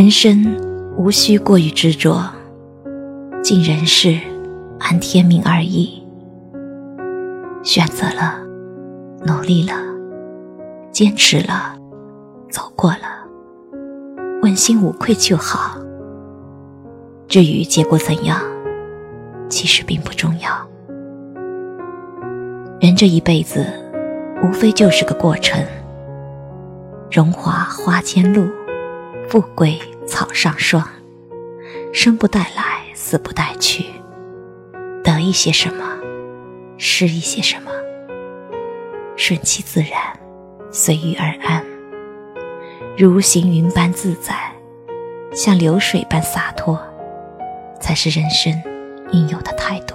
[0.00, 0.56] 人生
[0.96, 2.22] 无需过于执着，
[3.42, 4.16] 尽人事，
[4.78, 6.00] 安天命而已。
[7.64, 8.38] 选择了，
[9.26, 9.74] 努力了，
[10.92, 11.74] 坚持了，
[12.48, 13.26] 走过了，
[14.40, 15.76] 问心无愧就好。
[17.26, 18.40] 至于结果怎样，
[19.48, 20.50] 其实并不重要。
[22.80, 23.66] 人这一辈子，
[24.44, 25.60] 无非就是个过程。
[27.10, 28.46] 荣华花间露，
[29.28, 29.76] 富贵
[30.08, 30.88] 草上霜。
[31.92, 33.84] 生不带来，死不带去。
[35.04, 35.84] 得一些什么，
[36.78, 37.70] 失一些什么。
[39.16, 39.90] 顺其自然，
[40.70, 41.64] 随遇而安。
[42.96, 44.34] 如行云般自在，
[45.32, 46.80] 像流水般洒脱。
[47.80, 48.52] 才是人生
[49.12, 49.94] 应有的态度。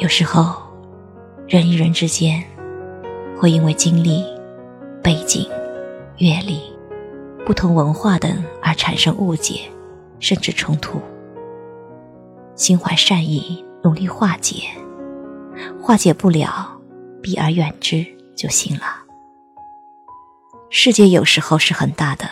[0.00, 0.62] 有时候，
[1.46, 2.42] 人与人之间
[3.38, 4.24] 会因为经历、
[5.02, 5.46] 背景、
[6.16, 6.62] 阅历。
[7.44, 9.60] 不同文化等而产生误解，
[10.18, 10.98] 甚至冲突。
[12.54, 14.68] 心怀善意，努力化解，
[15.82, 16.80] 化解不了，
[17.22, 18.02] 避而远之
[18.34, 19.02] 就行了。
[20.70, 22.26] 世界有时候是很大的，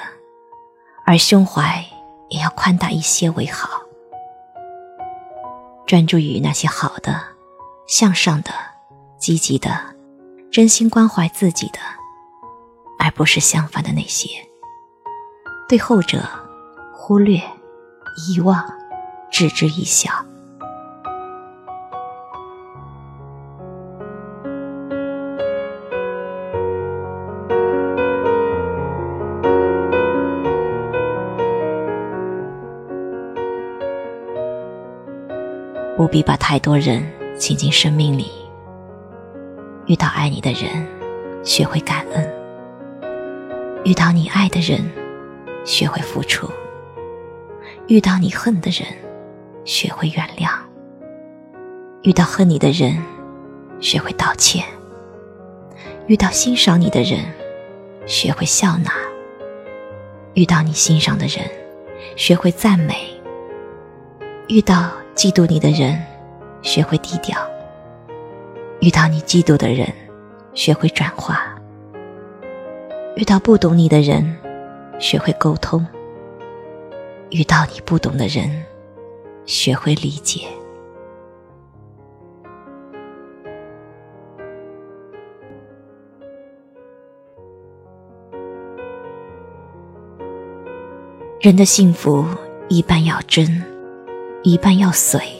[1.05, 1.85] 而胸怀
[2.31, 3.69] 也要宽大一些为好。
[5.87, 7.21] 专注于那些好的、
[7.89, 8.51] 向上的、
[9.19, 9.71] 积极的、
[10.53, 11.79] 真心关怀自己的，
[12.99, 14.29] 而不是相反的那些。
[15.67, 16.23] 对后者，
[16.93, 17.41] 忽略、
[18.29, 18.63] 遗忘、
[19.31, 20.13] 置之一笑，
[35.97, 37.03] 不必把太多人
[37.39, 38.31] 请进生命里。
[39.87, 40.87] 遇到爱你的人，
[41.45, 42.23] 学会感恩；
[43.85, 44.85] 遇到你爱的人。
[45.65, 46.49] 学会付出，
[47.89, 48.89] 遇到你恨的人，
[49.67, 50.49] 学会原谅；
[52.03, 52.97] 遇到恨你的人，
[53.79, 54.63] 学会道歉；
[56.07, 57.21] 遇到欣赏你的人，
[58.07, 58.91] 学会笑纳；
[60.33, 61.45] 遇到你欣赏的人，
[62.17, 62.95] 学会赞美；
[64.47, 66.03] 遇到嫉妒你的人，
[66.63, 67.37] 学会低调；
[68.81, 69.87] 遇到你嫉妒的人，
[70.55, 71.35] 学会转化；
[73.17, 74.37] 遇到不懂你的人。
[75.01, 75.87] 学会沟通，
[77.31, 78.65] 遇到你不懂的人，
[79.47, 80.41] 学会理解。
[91.41, 92.25] 人的幸福
[92.69, 93.63] 一半要真，
[94.43, 95.38] 一半要随。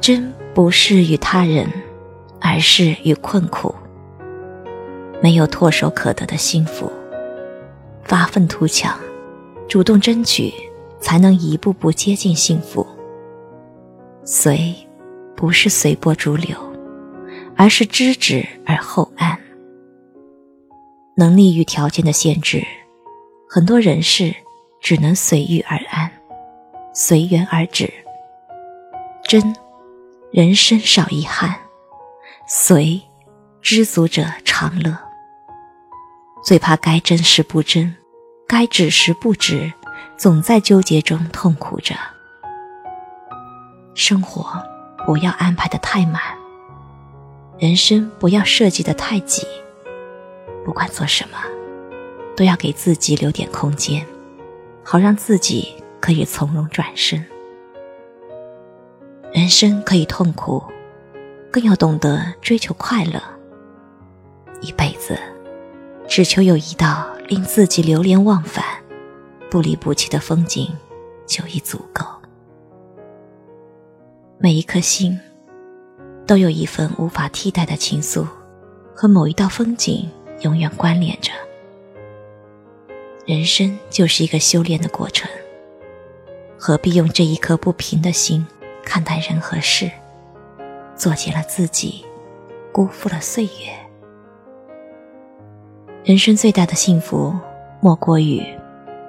[0.00, 1.68] 真不是与他人，
[2.40, 3.74] 而是与困苦。
[5.22, 6.90] 没有唾手可得的幸福。
[8.04, 8.98] 发愤图强，
[9.68, 10.52] 主动争取，
[11.00, 12.84] 才能一步步接近幸福。
[14.24, 14.74] 随，
[15.36, 16.56] 不是随波逐流，
[17.56, 19.38] 而是知止而后安。
[21.16, 22.64] 能力与条件的限制，
[23.48, 24.34] 很多人事
[24.80, 26.10] 只能随遇而安，
[26.94, 27.92] 随缘而止。
[29.22, 29.54] 真，
[30.32, 31.50] 人生少遗憾；
[32.46, 33.02] 随，
[33.60, 34.96] 知足者常乐。
[36.44, 37.96] 最怕该真时不真。
[38.46, 39.72] 该止时不止，
[40.16, 41.96] 总在纠结中痛苦着。
[43.94, 44.44] 生活
[45.04, 46.22] 不要安排的太满，
[47.58, 49.44] 人生不要设计的太挤。
[50.64, 51.38] 不管做什么，
[52.36, 54.06] 都要给自己留点空间，
[54.84, 57.24] 好让自己可以从容转身。
[59.50, 60.62] 生可以痛苦，
[61.50, 63.20] 更要懂得追求快乐。
[64.62, 65.18] 一辈子，
[66.08, 67.06] 只求有一道。
[67.30, 68.64] 令自己流连忘返、
[69.48, 70.68] 不离不弃的风景，
[71.28, 72.04] 就已足够。
[74.36, 75.16] 每一颗心，
[76.26, 78.26] 都有一份无法替代的情愫，
[78.96, 80.10] 和某一道风景
[80.40, 81.30] 永远关联着。
[83.26, 85.30] 人生就是一个修炼的过程，
[86.58, 88.44] 何必用这一颗不平的心
[88.84, 89.90] 看待人和事，
[90.96, 92.04] 做起了自己，
[92.72, 93.72] 辜负了岁月。
[96.02, 97.34] 人生最大的幸福，
[97.80, 98.42] 莫过于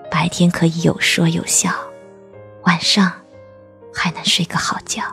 [0.10, 1.72] 白天可以有说有笑，
[2.64, 3.12] 晚上
[3.94, 5.04] 还能睡个好觉。